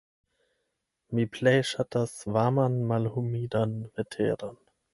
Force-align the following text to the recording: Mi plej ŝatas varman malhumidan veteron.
Mi 1.19 1.25
plej 1.35 1.53
ŝatas 1.73 2.15
varman 2.39 2.81
malhumidan 2.93 3.79
veteron. 4.01 4.61